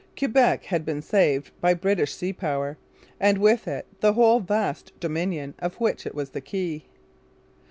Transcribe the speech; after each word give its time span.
Quebec 0.17 0.63
had 0.63 0.83
been 0.83 0.99
saved 0.99 1.51
by 1.61 1.75
British 1.75 2.15
sea 2.15 2.33
power; 2.33 2.75
and, 3.19 3.37
with 3.37 3.67
it, 3.67 3.85
the 3.99 4.13
whole 4.13 4.39
vast 4.39 4.99
dominion 4.99 5.53
of 5.59 5.75
which 5.79 6.07
it 6.07 6.15
was 6.15 6.31
the 6.31 6.41
key. 6.41 6.85